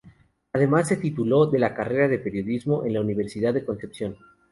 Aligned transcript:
Además 0.51 0.87
se 0.87 0.97
tituló 0.97 1.45
de 1.45 1.59
la 1.59 1.75
carrera 1.75 2.07
de 2.07 2.17
periodismo 2.17 2.85
en 2.85 2.93
la 2.95 3.01
Universidad 3.01 3.53
de 3.53 3.63
Concepción. 3.63 4.17